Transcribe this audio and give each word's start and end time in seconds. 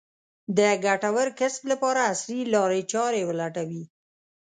د 0.57 0.59
ګټور 0.85 1.27
کسب 1.39 1.63
لپاره 1.71 1.99
عصري 2.11 2.39
لارې 2.53 2.81
چارې 2.91 3.21
ولټوي. 3.29 3.83